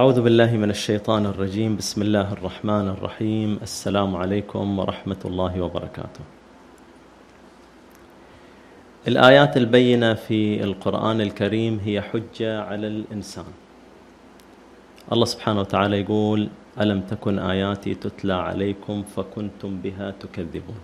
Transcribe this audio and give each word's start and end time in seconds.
أعوذ 0.00 0.20
بالله 0.20 0.56
من 0.56 0.70
الشيطان 0.70 1.26
الرجيم. 1.26 1.76
بسم 1.76 2.02
الله 2.02 2.32
الرحمن 2.32 2.86
الرحيم. 2.88 3.58
السلام 3.62 4.16
عليكم 4.16 4.78
ورحمة 4.78 5.22
الله 5.24 5.60
وبركاته. 5.60 6.24
الآيات 9.08 9.56
البينة 9.56 10.14
في 10.14 10.64
القرآن 10.64 11.20
الكريم 11.20 11.80
هي 11.84 12.00
حجة 12.00 12.62
على 12.62 12.86
الإنسان. 12.86 13.52
الله 15.12 15.24
سبحانه 15.24 15.60
وتعالى 15.60 16.00
يقول 16.00 16.48
ألم 16.80 17.00
تكن 17.00 17.38
آياتي 17.38 17.94
تتلى 17.94 18.34
عليكم 18.34 19.02
فكنتم 19.02 19.80
بها 19.84 20.14
تكذبون؟ 20.20 20.80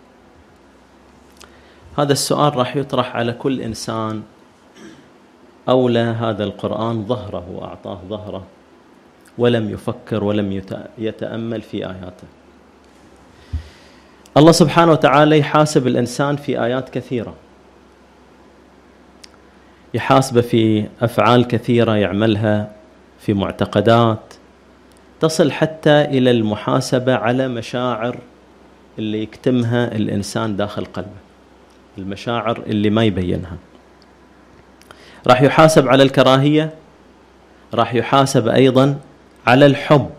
هذا 1.98 2.12
السؤال 2.12 2.56
راح 2.56 2.76
يطرح 2.76 3.16
على 3.16 3.32
كل 3.32 3.60
إنسان. 3.60 4.22
أولى 5.68 6.06
هذا 6.24 6.44
القرآن 6.44 7.04
ظهره 7.06 7.46
وأعطاه 7.56 8.00
ظهره. 8.08 8.44
ولم 9.38 9.70
يفكر 9.70 10.24
ولم 10.24 10.62
يتأمل 10.98 11.62
في 11.62 11.86
آياته. 11.86 12.24
الله 14.36 14.52
سبحانه 14.52 14.92
وتعالى 14.92 15.38
يحاسب 15.38 15.86
الإنسان 15.86 16.36
في 16.36 16.64
آيات 16.64 16.88
كثيرة. 16.88 17.34
يحاسبه 19.94 20.40
في 20.40 20.86
أفعال 21.02 21.46
كثيرة 21.48 21.96
يعملها 21.96 22.70
في 23.20 23.34
معتقدات 23.34 24.34
تصل 25.20 25.52
حتى 25.52 26.04
إلى 26.04 26.30
المحاسبة 26.30 27.14
على 27.14 27.48
مشاعر 27.48 28.18
اللي 28.98 29.22
يكتمها 29.22 29.96
الإنسان 29.96 30.56
داخل 30.56 30.84
قلبه. 30.84 31.08
المشاعر 31.98 32.62
اللي 32.66 32.90
ما 32.90 33.04
يبينها. 33.04 33.56
راح 35.26 35.42
يحاسب 35.42 35.88
على 35.88 36.02
الكراهية 36.02 36.74
راح 37.74 37.94
يحاسب 37.94 38.48
أيضا 38.48 38.98
على 39.46 39.66
الحب 39.66 40.10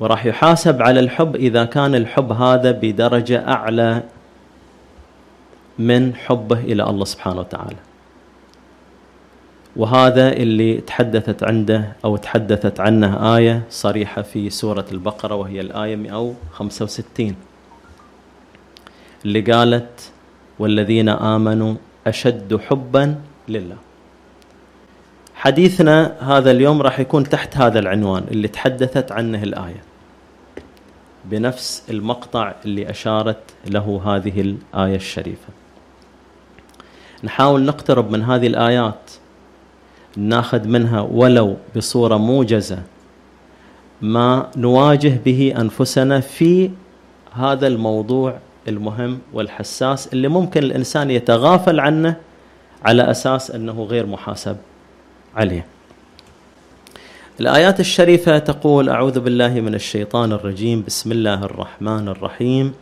وراح 0.00 0.26
يحاسب 0.26 0.82
على 0.82 1.00
الحب 1.00 1.36
إذا 1.36 1.64
كان 1.64 1.94
الحب 1.94 2.32
هذا 2.32 2.70
بدرجة 2.70 3.48
أعلى 3.48 4.02
من 5.78 6.14
حبه 6.14 6.58
إلى 6.60 6.82
الله 6.82 7.04
سبحانه 7.04 7.40
وتعالى. 7.40 7.76
وهذا 9.76 10.32
اللي 10.32 10.80
تحدثت 10.80 11.42
عنده 11.42 11.92
أو 12.04 12.16
تحدثت 12.16 12.80
عنه 12.80 13.36
آية 13.36 13.62
صريحة 13.70 14.22
في 14.22 14.50
سورة 14.50 14.84
البقرة 14.92 15.34
وهي 15.34 15.60
الآية 15.60 15.96
165 15.96 17.34
اللي 19.24 19.40
قالت 19.40 20.12
والذين 20.58 21.08
آمنوا 21.08 21.74
أشد 22.06 22.60
حبا 22.68 23.14
لله. 23.48 23.76
حديثنا 25.42 26.14
هذا 26.20 26.50
اليوم 26.50 26.82
راح 26.82 27.00
يكون 27.00 27.28
تحت 27.28 27.56
هذا 27.56 27.78
العنوان 27.78 28.24
اللي 28.30 28.48
تحدثت 28.48 29.12
عنه 29.12 29.42
الآية. 29.42 29.82
بنفس 31.24 31.82
المقطع 31.90 32.52
اللي 32.64 32.90
أشارت 32.90 33.36
له 33.66 34.02
هذه 34.06 34.40
الآية 34.40 34.96
الشريفة. 34.96 35.48
نحاول 37.24 37.64
نقترب 37.64 38.10
من 38.10 38.22
هذه 38.22 38.46
الآيات 38.46 39.10
ناخذ 40.16 40.68
منها 40.68 41.00
ولو 41.00 41.56
بصورة 41.76 42.16
موجزة 42.16 42.82
ما 44.02 44.50
نواجه 44.56 45.20
به 45.24 45.54
أنفسنا 45.58 46.20
في 46.20 46.70
هذا 47.32 47.66
الموضوع 47.66 48.38
المهم 48.68 49.18
والحساس 49.32 50.12
اللي 50.12 50.28
ممكن 50.28 50.62
الإنسان 50.62 51.10
يتغافل 51.10 51.80
عنه 51.80 52.16
على 52.84 53.10
أساس 53.10 53.50
أنه 53.50 53.82
غير 53.84 54.06
محاسب. 54.06 54.56
عليه. 55.36 55.66
الآيات 57.40 57.80
الشريفة 57.80 58.38
تقول 58.38 58.88
أعوذ 58.88 59.20
بالله 59.20 59.60
من 59.60 59.74
الشيطان 59.74 60.32
الرجيم 60.32 60.84
بسم 60.86 61.12
الله 61.12 61.44
الرحمن 61.44 62.08
الرحيم. 62.08 62.72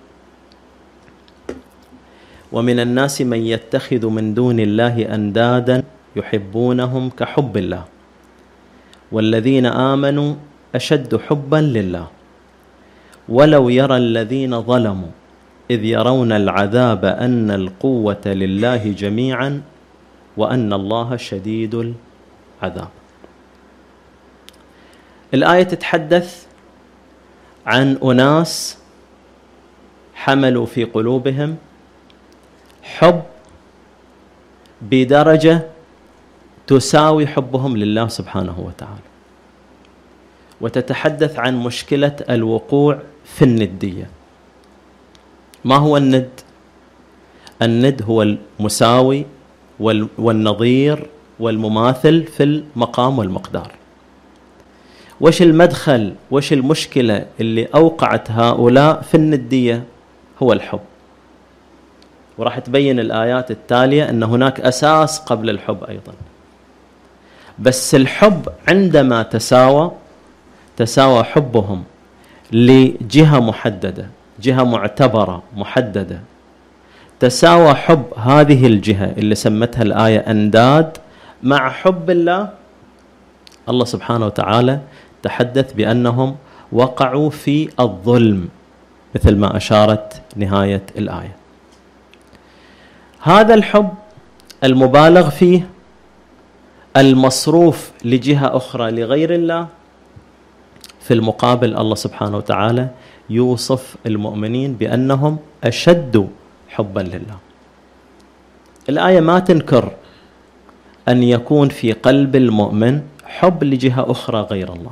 ومن 2.53 2.81
الناس 2.81 3.22
من 3.22 3.38
يتخذ 3.38 4.06
من 4.06 4.34
دون 4.34 4.61
الله 4.61 5.15
أندادا 5.15 5.83
يحبونهم 6.16 7.11
كحب 7.11 7.56
الله. 7.56 7.84
والذين 9.12 9.67
آمنوا 9.67 10.34
أشد 10.75 11.17
حبا 11.17 11.56
لله. 11.56 12.06
ولو 13.28 13.69
يرى 13.69 13.97
الذين 13.97 14.62
ظلموا 14.62 15.12
إذ 15.71 15.84
يرون 15.84 16.32
العذاب 16.32 17.05
أن 17.05 17.50
القوة 17.50 18.25
لله 18.27 18.82
جميعا 18.93 19.62
وأن 20.37 20.72
الله 20.72 21.17
شديد 21.17 21.94
عذاب 22.62 22.88
الآية 25.34 25.62
تتحدث 25.62 26.47
عن 27.66 27.98
أناس 28.04 28.78
حملوا 30.15 30.66
في 30.66 30.84
قلوبهم 30.84 31.56
حب 32.82 33.22
بدرجة 34.82 35.62
تساوي 36.66 37.26
حبهم 37.26 37.76
لله 37.76 38.09
سبحانه 38.09 38.60
وتعالى. 38.60 39.10
وتتحدث 40.60 41.38
عن 41.38 41.62
مشكلة 41.62 42.16
الوقوع 42.31 42.99
في 43.25 43.44
الندية. 43.44 44.10
ما 45.65 45.76
هو 45.76 45.97
الند؟ 45.97 46.31
الند 47.62 48.03
هو 48.03 48.22
المساوي 48.22 49.26
والنظير 50.19 51.06
والمماثل 51.40 52.24
في 52.24 52.42
المقام 52.42 53.18
والمقدار. 53.18 53.72
وش 55.20 55.42
المدخل 55.42 56.14
وش 56.30 56.52
المشكلة 56.52 57.26
اللي 57.40 57.68
أوقعت 57.74 58.30
هؤلاء 58.30 59.00
في 59.00 59.14
الندية؟ 59.16 59.84
هو 60.42 60.52
الحب. 60.52 60.80
وراح 62.38 62.58
تبين 62.58 63.00
الآيات 63.00 63.50
التالية 63.50 64.10
أن 64.10 64.22
هناك 64.22 64.60
أساس 64.60 65.18
قبل 65.18 65.50
الحب 65.50 65.84
أيضا. 65.84 66.12
بس 67.58 67.94
الحب 67.94 68.48
عندما 68.68 69.22
تساوى 69.22 69.92
تساوى 70.76 71.24
حبهم 71.24 71.84
لجهة 72.52 73.40
محددة 73.40 74.06
جهة 74.40 74.64
معتبرة 74.64 75.42
محددة. 75.56 76.20
تساوى 77.20 77.74
حب 77.74 78.04
هذه 78.16 78.66
الجهة 78.66 79.12
اللي 79.16 79.34
سمتها 79.34 79.82
الآية 79.82 80.18
أنداد 80.18 80.98
مع 81.42 81.70
حب 81.70 82.10
الله 82.10 82.48
الله 83.68 83.84
سبحانه 83.84 84.26
وتعالى 84.26 84.80
تحدث 85.22 85.72
بأنهم 85.72 86.36
وقعوا 86.72 87.30
في 87.30 87.68
الظلم 87.80 88.48
مثل 89.14 89.36
ما 89.36 89.56
أشارت 89.56 90.22
نهاية 90.36 90.82
الآية. 90.98 91.36
هذا 93.20 93.54
الحب 93.54 93.88
المبالغ 94.64 95.30
فيه 95.30 95.68
المصروف 96.96 97.90
لجهة 98.04 98.56
أخرى 98.56 98.90
لغير 98.90 99.34
الله 99.34 99.66
في 101.00 101.14
المقابل 101.14 101.76
الله 101.76 101.94
سبحانه 101.94 102.36
وتعالى 102.36 102.88
يوصف 103.30 103.96
المؤمنين 104.06 104.74
بأنهم 104.74 105.38
أشد 105.64 106.28
حبا 106.68 107.00
لله. 107.00 107.38
الآية 108.88 109.20
ما 109.20 109.38
تنكر 109.38 109.92
أن 111.09 111.22
يكون 111.22 111.69
في 111.69 111.93
قلب 111.93 112.37
المؤمن 112.37 113.00
حب 113.25 113.64
لجهة 113.64 114.11
أخرى 114.11 114.41
غير 114.41 114.73
الله. 114.73 114.91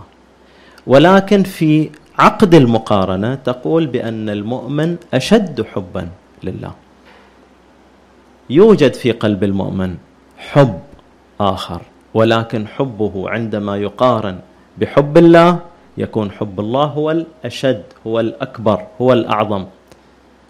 ولكن 0.86 1.42
في 1.42 1.90
عقد 2.18 2.54
المقارنة 2.54 3.34
تقول 3.34 3.86
بأن 3.86 4.28
المؤمن 4.28 4.96
أشد 5.14 5.62
حبا 5.62 6.08
لله. 6.44 6.72
يوجد 8.50 8.94
في 8.94 9.12
قلب 9.12 9.44
المؤمن 9.44 9.96
حب 10.38 10.78
آخر 11.40 11.80
ولكن 12.14 12.66
حبه 12.66 13.30
عندما 13.30 13.76
يقارن 13.76 14.38
بحب 14.78 15.18
الله 15.18 15.58
يكون 15.98 16.30
حب 16.30 16.60
الله 16.60 16.84
هو 16.84 17.10
الأشد 17.10 17.82
هو 18.06 18.20
الأكبر 18.20 18.82
هو 19.00 19.12
الأعظم. 19.12 19.64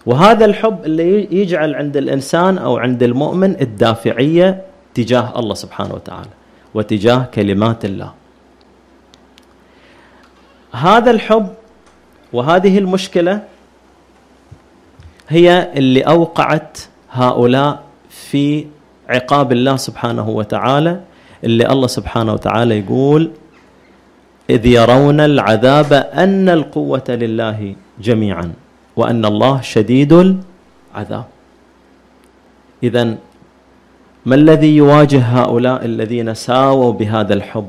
وهذا 0.05 0.45
الحب 0.45 0.85
اللي 0.85 1.27
يجعل 1.31 1.75
عند 1.75 1.97
الإنسان 1.97 2.57
أو 2.57 2.77
عند 2.77 3.03
المؤمن 3.03 3.55
الدافعية 3.61 4.61
تجاه 4.93 5.39
الله 5.39 5.53
سبحانه 5.53 5.93
وتعالى 5.93 6.29
وتجاه 6.73 7.27
كلمات 7.33 7.85
الله. 7.85 8.11
هذا 10.71 11.11
الحب 11.11 11.47
وهذه 12.33 12.77
المشكلة 12.77 13.43
هي 15.29 15.71
اللي 15.75 16.01
أوقعت 16.01 16.77
هؤلاء 17.11 17.83
في 18.09 18.67
عقاب 19.09 19.51
الله 19.51 19.75
سبحانه 19.75 20.29
وتعالى 20.29 21.01
اللي 21.43 21.65
الله 21.69 21.87
سبحانه 21.87 22.33
وتعالى 22.33 22.79
يقول 22.79 23.31
إذ 24.49 24.65
يرون 24.65 25.19
العذاب 25.19 25.93
أن 25.93 26.49
القوة 26.49 27.03
لله 27.09 27.75
جميعا 28.01 28.53
وأن 28.95 29.25
الله 29.25 29.61
شديد 29.61 30.13
العذاب. 30.93 31.25
اذا 32.83 33.15
ما 34.29 34.35
الذي 34.35 34.75
يواجه 34.75 35.21
هؤلاء 35.21 35.85
الذين 35.85 36.33
ساووا 36.33 36.93
بهذا 36.93 37.33
الحب؟ 37.33 37.67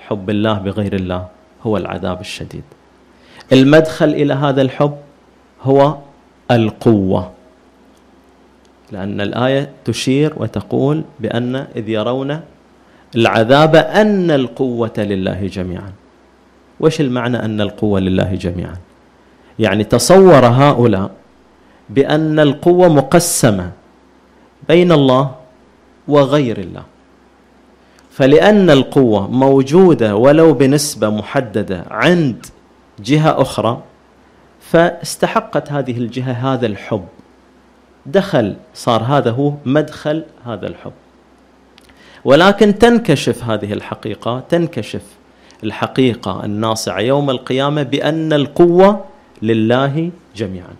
حب 0.00 0.30
الله 0.30 0.58
بغير 0.58 0.94
الله 0.94 1.26
هو 1.66 1.76
العذاب 1.76 2.20
الشديد. 2.20 2.62
المدخل 3.52 4.08
إلى 4.08 4.34
هذا 4.34 4.62
الحب 4.62 4.96
هو 5.62 5.96
القوة. 6.50 7.30
لأن 8.92 9.20
الآية 9.20 9.70
تشير 9.84 10.32
وتقول 10.36 11.02
بأن 11.20 11.56
إذ 11.56 11.88
يرون 11.88 12.40
العذاب 13.14 13.76
أن 13.76 14.30
القوة 14.30 14.94
لله 14.98 15.46
جميعا. 15.46 15.92
وش 16.80 17.00
المعنى 17.00 17.44
أن 17.44 17.60
القوة 17.60 18.00
لله 18.00 18.34
جميعا؟ 18.34 18.76
يعني 19.58 19.84
تصور 19.84 20.46
هؤلاء 20.46 21.10
بأن 21.90 22.40
القوة 22.40 22.88
مقسمة 22.88 23.70
بين 24.68 24.92
الله 24.92 25.41
وغير 26.08 26.58
الله. 26.58 26.82
فلأن 28.10 28.70
القوة 28.70 29.30
موجودة 29.30 30.16
ولو 30.16 30.54
بنسبة 30.54 31.10
محددة 31.10 31.84
عند 31.90 32.46
جهة 33.00 33.42
أخرى 33.42 33.82
فاستحقت 34.60 35.72
هذه 35.72 35.98
الجهة 35.98 36.32
هذا 36.32 36.66
الحب. 36.66 37.04
دخل 38.06 38.56
صار 38.74 39.02
هذا 39.02 39.30
هو 39.30 39.52
مدخل 39.64 40.24
هذا 40.46 40.66
الحب. 40.66 40.92
ولكن 42.24 42.78
تنكشف 42.78 43.44
هذه 43.44 43.72
الحقيقة 43.72 44.42
تنكشف 44.48 45.02
الحقيقة 45.64 46.44
الناصعة 46.44 47.00
يوم 47.00 47.30
القيامة 47.30 47.82
بأن 47.82 48.32
القوة 48.32 49.04
لله 49.42 50.10
جميعا. 50.36 50.74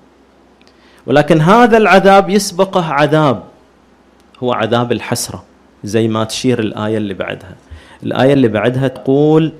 ولكن 1.06 1.40
هذا 1.40 1.76
العذاب 1.76 2.30
يسبقه 2.30 2.84
عذاب 2.84 3.51
هو 4.42 4.52
عذاب 4.52 4.92
الحسرة 4.92 5.44
زي 5.84 6.08
ما 6.08 6.24
تشير 6.24 6.58
الآية 6.58 6.96
اللي 6.96 7.14
بعدها. 7.14 7.56
الآية 8.02 8.32
اللي 8.32 8.48
بعدها 8.48 8.88
تقول 8.88 9.52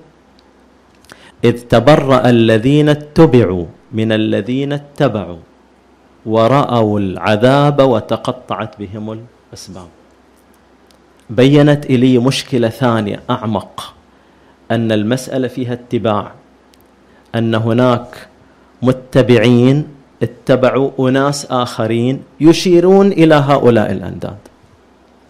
إذ 1.45 1.61
تبرأ 1.61 2.29
الذين 2.29 2.89
اتبعوا 2.89 3.67
من 3.93 4.13
الذين 4.13 4.73
اتبعوا 4.73 5.39
ورأوا 6.27 7.01
العذاب 7.01 7.81
وتقطعت 7.81 8.79
بهم 8.79 9.25
الأسباب. 9.53 9.89
بينت 11.31 11.87
إلي 11.87 12.19
مشكلة 12.19 12.69
ثانية 12.69 13.21
أعمق 13.31 13.95
أن 14.71 14.93
المسألة 14.93 15.49
فيها 15.49 15.73
اتباع 15.73 16.33
أن 17.35 17.55
هناك 17.55 18.29
متبعين 18.83 19.89
اتبعوا 20.23 20.91
أناس 21.09 21.47
آخرين 21.51 22.23
يشيرون 22.41 23.13
إلى 23.13 23.35
هؤلاء 23.35 23.93
الأنداد. 23.93 24.37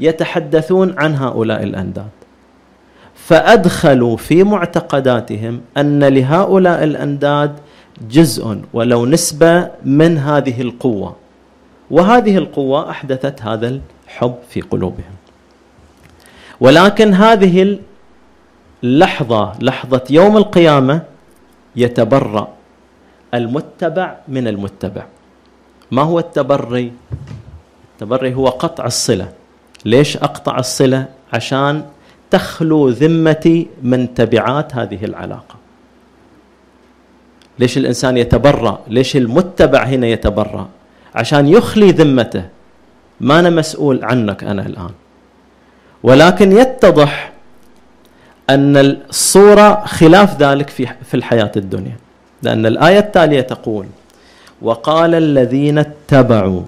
يتحدثون 0.01 0.95
عن 0.99 1.15
هؤلاء 1.15 1.63
الأنداد. 1.63 2.11
فأدخلوا 3.15 4.17
في 4.17 4.45
معتقداتهم 4.45 5.61
أن 5.77 6.05
لهؤلاء 6.05 6.85
الأنداد 6.85 7.59
جزء 8.11 8.61
ولو 8.73 9.07
نسبة 9.07 9.71
من 9.85 10.19
هذه 10.19 10.61
القوة. 10.61 11.17
وهذه 11.91 12.37
القوة 12.37 12.91
أحدثت 12.91 13.43
هذا 13.43 13.81
الحب 14.09 14.35
في 14.49 14.61
قلوبهم. 14.61 15.15
ولكن 16.61 17.15
هذه 17.15 17.79
اللحظة 18.85 19.53
لحظة 19.61 20.05
يوم 20.11 20.37
القيامة 20.37 21.03
يتبرأ 21.77 22.49
المتبع 23.35 24.17
من 24.29 24.49
المتبع. 24.49 25.05
ما 25.91 26.03
هو 26.03 26.19
التبري؟ 26.19 26.93
التبري 27.93 28.35
هو 28.35 28.49
قطع 28.49 28.85
الصلة. 28.87 29.29
ليش 29.85 30.17
أقطع 30.17 30.59
الصلة؟ 30.59 31.05
عشان 31.33 31.85
تخلو 32.31 32.89
ذمتي 32.89 33.67
من 33.83 34.15
تبعات 34.15 34.75
هذه 34.75 35.05
العلاقة. 35.05 35.55
ليش 37.59 37.79
الإنسان 37.79 38.17
يتبرأ؟ 38.17 38.81
ليش 38.89 39.17
المتبع 39.17 39.85
هنا 39.85 40.07
يتبرأ؟ 40.07 40.69
عشان 41.15 41.49
يخلي 41.49 41.91
ذمته. 41.91 42.45
ما 43.21 43.39
أنا 43.39 43.51
مسؤول 43.51 44.05
عنك 44.05 44.45
أنا 44.45 44.67
الآن. 44.67 44.91
ولكن 46.03 46.53
يتضح 46.53 47.33
أن 48.51 48.77
الصورة 48.77 49.85
خلاف 49.87 50.43
ذلك 50.43 50.71
في 50.71 50.89
في 51.05 51.15
الحياة 51.15 51.53
الدنيا. 51.57 51.97
لأن 52.43 52.67
الآية 52.67 52.99
التالية 52.99 53.41
تقول 53.41 53.87
وقال 54.63 55.15
الذين 55.15 55.79
اتبعوا 55.79 56.63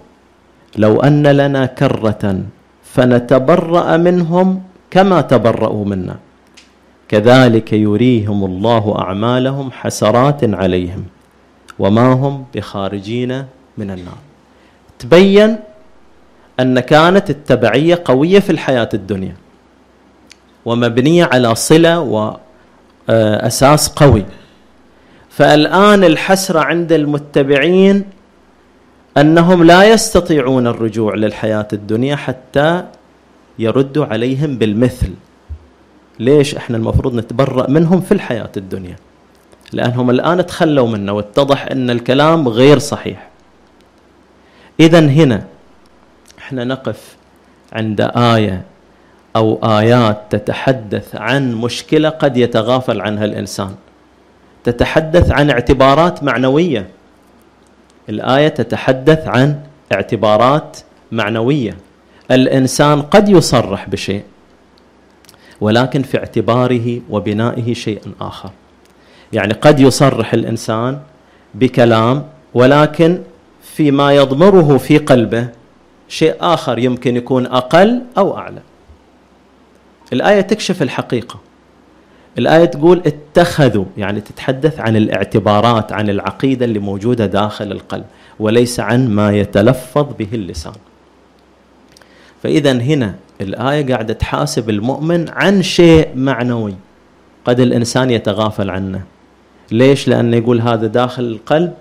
لو 0.77 1.01
أن 1.01 1.27
لنا 1.27 1.67
كرة 1.67 2.41
فنتبرأ 2.95 3.97
منهم 3.97 4.63
كما 4.91 5.21
تبرأوا 5.21 5.85
منا. 5.85 6.17
كذلك 7.09 7.73
يريهم 7.73 8.45
الله 8.45 8.85
أعمالهم 8.99 9.71
حسرات 9.71 10.41
عليهم 10.45 11.05
وما 11.79 12.13
هم 12.13 12.45
بخارجين 12.55 13.45
من 13.79 13.91
النار. 13.91 14.21
تبين 14.99 15.57
أن 16.61 16.81
كانت 16.81 17.31
التبعية 17.31 18.03
قوية 18.05 18.39
في 18.39 18.51
الحياة 18.51 18.89
الدنيا 18.95 19.37
ومبنية 20.65 21.25
على 21.25 21.55
صلة 21.55 21.95
وأساس 23.09 23.89
قوي. 23.89 24.25
فالآن 25.31 26.05
الحسرة 26.05 26.61
عند 26.61 26.93
المتبعين 26.93 28.05
أنهم 29.19 29.65
لا 29.65 29.85
يستطيعون 29.85 30.67
الرجوع 30.67 31.15
للحياة 31.15 31.69
الدنيا 31.73 32.17
حتى 32.17 32.85
يردوا 33.59 34.07
عليهم 34.07 34.59
بالمثل. 34.59 35.11
ليش 36.19 36.55
إحنا 36.55 36.77
المفروض 36.77 37.15
نتبرأ 37.15 37.71
منهم 37.71 38.01
في 38.01 38.13
الحياة 38.13 38.51
الدنيا؟ 38.57 38.97
لأنهم 39.73 40.11
الآن 40.11 40.47
تخلوا 40.47 40.89
منا 40.89 41.13
واتضح 41.13 41.67
أن 41.67 41.91
الكلام 41.91 42.49
غير 42.49 42.79
صحيح. 42.79 43.29
إذا 44.81 44.99
هنا 44.99 45.45
إحنا 46.39 46.65
نقف 46.65 47.17
عند 47.73 48.01
آية 48.17 48.63
أو 49.37 49.61
آيات 49.79 50.23
تتحدث 50.31 51.17
عن 51.17 51.55
مشكلة 51.55 52.09
قد 52.09 52.37
يتغافل 52.37 53.01
عنها 53.01 53.25
الإنسان. 53.25 53.75
تتحدث 54.65 55.31
عن 55.31 55.51
اعتبارات 55.51 56.23
معنوية. 56.23 56.89
الآية 58.09 58.49
تتحدث 58.49 59.29
عن 59.29 59.61
اعتبارات 59.93 60.79
معنوية 61.13 61.77
الإنسان 62.31 63.03
قد 63.03 63.29
يصرح 63.29 63.89
بشيء 63.89 64.23
ولكن 65.61 66.03
في 66.03 66.19
اعتباره 66.19 67.01
وبنائه 67.11 67.75
شيء 67.75 68.01
آخر. 68.21 68.51
يعني 69.33 69.53
قد 69.55 69.81
يصرح 69.81 70.35
الإنسان 70.35 71.01
بكلام 71.55 72.27
ولكن 72.55 73.23
فيما 73.63 74.13
يضمره 74.13 74.79
في 74.79 74.99
قلبه 74.99 75.49
شيء 76.09 76.35
آخر 76.41 76.79
يمكن 76.79 77.17
يكون 77.17 77.47
أقل 77.47 78.03
أو 78.19 78.37
أعلى. 78.37 78.61
الآية 80.13 80.41
تكشف 80.41 80.83
الحقيقة. 80.83 81.39
الآية 82.39 82.65
تقول 82.65 83.03
اتخذوا 83.07 83.85
يعني 83.97 84.21
تتحدث 84.21 84.81
عن 84.81 84.97
الاعتبارات 84.97 85.93
عن 85.93 86.11
العقيدة 86.11 86.65
اللي 86.65 86.79
موجودة 86.79 87.27
داخل 87.27 87.73
القلب 87.73 88.05
وليس 88.41 88.81
عن 88.81 89.09
ما 89.09 89.33
يتلفظ 89.33 90.07
به 90.19 90.29
اللسان. 90.33 90.73
فاذا 92.43 92.73
هنا 92.73 93.15
الآية 93.41 93.87
قاعدة 93.93 94.15
تحاسب 94.15 94.71
المؤمن 94.71 95.29
عن 95.29 95.63
شيء 95.63 96.09
معنوي 96.17 96.75
قد 97.45 97.61
الإنسان 97.61 98.11
يتغافل 98.11 98.71
عنه 98.71 99.03
ليش؟ 99.73 100.09
لأنه 100.09 100.37
يقول 100.37 100.61
هذا 100.61 100.87
داخل 100.87 101.23
القلب 101.25 101.73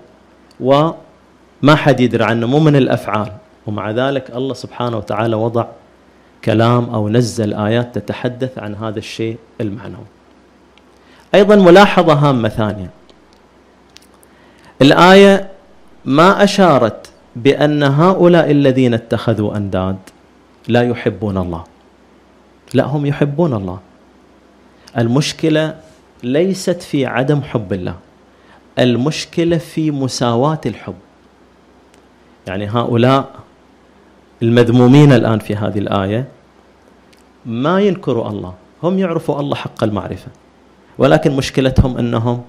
وما 0.60 1.74
حد 1.74 2.00
يدري 2.00 2.24
عنه 2.24 2.46
مو 2.46 2.58
من 2.58 2.76
الأفعال 2.76 3.32
ومع 3.66 3.90
ذلك 3.90 4.30
الله 4.30 4.54
سبحانه 4.54 4.96
وتعالى 4.96 5.36
وضع 5.36 5.66
كلام 6.44 6.84
أو 6.84 7.08
نزل 7.08 7.54
آيات 7.54 7.98
تتحدث 7.98 8.58
عن 8.58 8.74
هذا 8.74 8.98
الشيء 8.98 9.36
المعنوي 9.60 10.13
أيضا 11.34 11.56
ملاحظة 11.56 12.12
هامة 12.12 12.48
ثانية. 12.48 12.90
الآية 14.82 15.48
ما 16.04 16.44
أشارت 16.44 17.10
بأن 17.36 17.82
هؤلاء 17.82 18.50
الذين 18.50 18.94
اتخذوا 18.94 19.56
أنداد 19.56 19.96
لا 20.68 20.82
يحبون 20.82 21.38
الله. 21.38 21.64
لا 22.74 22.84
هم 22.84 23.06
يحبون 23.06 23.54
الله. 23.54 23.78
المشكلة 24.98 25.76
ليست 26.22 26.82
في 26.82 27.06
عدم 27.06 27.42
حب 27.42 27.72
الله 27.72 27.96
المشكلة 28.78 29.58
في 29.58 29.90
مساواة 29.90 30.60
الحب. 30.66 30.94
يعني 32.46 32.68
هؤلاء 32.68 33.30
المذمومين 34.42 35.12
الآن 35.12 35.38
في 35.38 35.56
هذه 35.56 35.78
الآية 35.78 36.28
ما 37.46 37.80
ينكروا 37.80 38.28
الله 38.28 38.54
هم 38.82 38.98
يعرفوا 38.98 39.40
الله 39.40 39.56
حق 39.56 39.84
المعرفة. 39.84 40.28
ولكن 40.98 41.36
مشكلتهم 41.36 41.98
أنهم 41.98 42.42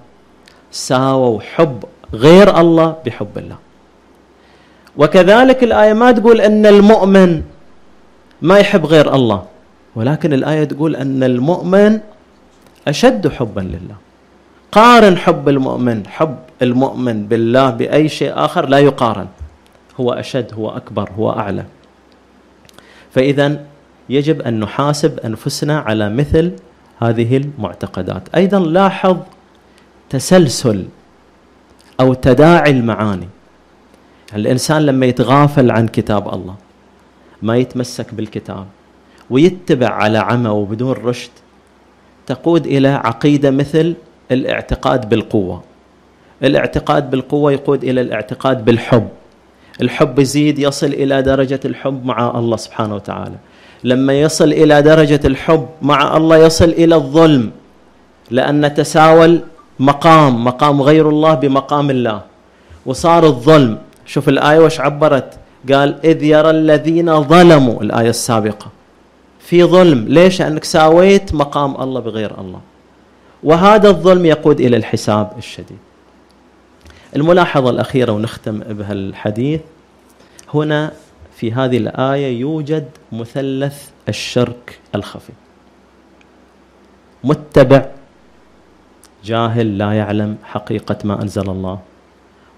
ساووا 0.70 1.40
حب 1.40 1.84
غير 2.14 2.60
الله 2.60 2.96
بحب 3.06 3.38
الله. 3.38 3.56
وكذلك 4.96 5.64
الآية 5.64 5.92
ما 5.92 6.12
تقول 6.12 6.40
أن 6.40 6.66
المؤمن 6.66 7.42
ما 8.42 8.58
يحب 8.58 8.86
غير 8.86 9.14
الله 9.14 9.42
ولكن 9.94 10.32
الآية 10.32 10.64
تقول 10.64 10.96
أن 10.96 11.22
المؤمن 11.22 12.00
أشد 12.88 13.28
حبا 13.28 13.60
لله. 13.60 13.96
قارن 14.72 15.16
حب 15.16 15.48
المؤمن 15.48 16.06
حب 16.06 16.36
المؤمن 16.62 17.26
بالله 17.26 17.70
بأي 17.70 18.08
شيء 18.08 18.32
آخر 18.34 18.68
لا 18.68 18.78
يقارن. 18.78 19.26
هو 20.00 20.12
أشد 20.12 20.54
هو 20.54 20.76
أكبر 20.76 21.10
هو 21.18 21.30
أعلى. 21.30 21.64
فإذا 23.10 23.64
يجب 24.08 24.42
أن 24.42 24.60
نحاسب 24.60 25.20
أنفسنا 25.20 25.78
على 25.78 26.10
مثل 26.10 26.52
هذه 27.02 27.36
المعتقدات. 27.36 28.34
أيضا 28.34 28.58
لاحظ 28.58 29.16
تسلسل 30.10 30.84
أو 32.00 32.14
تداعي 32.14 32.70
المعاني. 32.70 33.28
الإنسان 34.34 34.86
لما 34.86 35.06
يتغافل 35.06 35.70
عن 35.70 35.88
كتاب 35.88 36.34
الله 36.34 36.54
ما 37.42 37.56
يتمسك 37.56 38.14
بالكتاب 38.14 38.66
ويتبع 39.30 39.88
على 39.88 40.18
عمى 40.18 40.48
وبدون 40.48 40.92
رشد 40.92 41.30
تقود 42.26 42.66
إلى 42.66 42.88
عقيدة 42.88 43.50
مثل 43.50 43.94
الاعتقاد 44.30 45.08
بالقوة. 45.08 45.62
الاعتقاد 46.42 47.10
بالقوة 47.10 47.52
يقود 47.52 47.84
إلى 47.84 48.00
الاعتقاد 48.00 48.64
بالحب. 48.64 49.08
الحب 49.82 50.18
يزيد 50.18 50.58
يصل 50.58 50.86
إلى 50.86 51.22
درجة 51.22 51.60
الحب 51.64 52.04
مع 52.06 52.38
الله 52.38 52.56
سبحانه 52.56 52.94
وتعالى. 52.94 53.36
لما 53.86 54.20
يصل 54.20 54.52
إلى 54.52 54.82
درجة 54.82 55.20
الحب 55.24 55.66
مع 55.82 56.16
الله 56.16 56.36
يصل 56.36 56.70
إلى 56.82 56.94
الظلم 56.94 57.50
لأن 58.30 58.74
تساوى 58.74 59.40
مقام 59.78 60.44
مقام 60.44 60.82
غير 60.82 61.08
الله 61.08 61.34
بمقام 61.34 61.90
الله. 61.90 62.20
وصار 62.86 63.26
الظلم. 63.26 63.78
شوف 64.06 64.28
الآية 64.28 64.58
وش 64.58 64.80
عبرت؟ 64.80 65.38
قال 65.72 65.90
إذ 66.04 66.22
يرى 66.22 66.50
الذين 66.50 67.22
ظلموا 67.22 67.82
الآية 67.82 68.10
السابقة. 68.10 68.66
في 69.40 69.64
ظلم. 69.64 70.04
ليش؟ 70.08 70.40
لأنك 70.40 70.64
ساويت 70.64 71.34
مقام 71.34 71.82
الله 71.82 72.00
بغير 72.00 72.40
الله. 72.40 72.60
وهذا 73.42 73.88
الظلم 73.88 74.26
يقود 74.26 74.60
إلى 74.60 74.76
الحساب 74.76 75.32
الشديد. 75.38 75.78
الملاحظة 77.16 77.70
الأخيرة 77.70 78.12
ونختم 78.12 78.58
بها 78.58 78.92
الحديث 78.92 79.60
هنا 80.54 80.92
في 81.36 81.52
هذه 81.52 81.76
الآية 81.76 82.40
يوجد 82.40 82.88
مثلث 83.12 83.90
الشرك 84.08 84.78
الخفي. 84.94 85.32
متبع 87.24 87.86
جاهل 89.24 89.78
لا 89.78 89.92
يعلم 89.92 90.36
حقيقة 90.44 90.98
ما 91.04 91.22
أنزل 91.22 91.50
الله. 91.50 91.78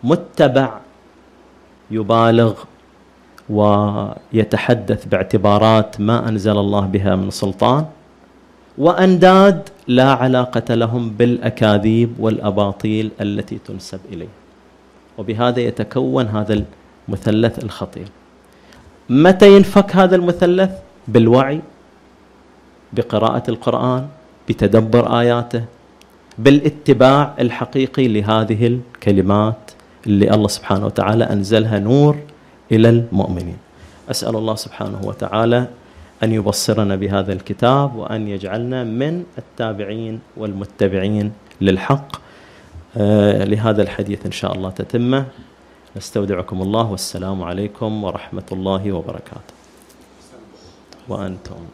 متبع 0.04 0.78
يبالغ 1.90 2.54
ويتحدث 3.50 5.06
باعتبارات 5.06 6.00
ما 6.00 6.28
أنزل 6.28 6.58
الله 6.58 6.80
بها 6.80 7.16
من 7.16 7.30
سلطان 7.30 7.86
وأنداد 8.78 9.68
لا 9.88 10.12
علاقة 10.12 10.74
لهم 10.74 11.10
بالأكاذيب 11.10 12.14
والأباطيل 12.18 13.10
التي 13.20 13.58
تنسب 13.58 14.00
إليه. 14.12 14.28
وبهذا 15.18 15.60
يتكون 15.60 16.26
هذا 16.26 16.64
المثلث 17.08 17.64
الخطير. 17.64 18.08
متى 19.10 19.56
ينفك 19.56 19.96
هذا 19.96 20.16
المثلث 20.16 20.70
بالوعي 21.08 21.60
بقراءة 22.92 23.42
القرآن 23.50 24.06
بتدبر 24.48 25.20
آياته 25.20 25.64
بالاتباع 26.38 27.34
الحقيقي 27.40 28.08
لهذه 28.08 28.66
الكلمات 28.66 29.70
اللي 30.06 30.34
الله 30.34 30.48
سبحانه 30.48 30.86
وتعالى 30.86 31.24
أنزلها 31.24 31.78
نور 31.78 32.16
إلى 32.72 32.88
المؤمنين. 32.88 33.56
أسأل 34.10 34.36
الله 34.36 34.54
سبحانه 34.54 35.00
وتعالى 35.04 35.66
أن 36.22 36.32
يبصرنا 36.32 36.96
بهذا 36.96 37.32
الكتاب 37.32 37.96
وأن 37.96 38.28
يجعلنا 38.28 38.84
من 38.84 39.24
التابعين 39.38 40.20
والمتبعين 40.36 41.32
للحق. 41.60 42.16
آه 42.96 43.44
لهذا 43.44 43.82
الحديث 43.82 44.26
إن 44.26 44.32
شاء 44.32 44.54
الله 44.54 44.70
تتمه. 44.70 45.24
نستودعكم 45.98 46.62
الله 46.62 46.90
والسلام 46.90 47.42
عليكم 47.42 48.04
ورحمة 48.04 48.48
الله 48.52 48.92
وبركاته. 48.92 49.54
وأنتم 51.08 51.68